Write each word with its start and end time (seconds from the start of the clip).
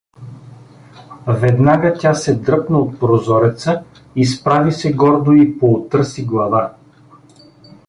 Веднага 1.27 1.93
тя 1.99 2.13
се 2.13 2.35
дръпна 2.35 2.77
от 2.79 2.99
прозореца, 2.99 3.83
изправи 4.15 4.71
се 4.71 4.93
гордо 4.93 5.31
и 5.31 5.59
поотърси 5.59 6.25
глава. 6.25 6.73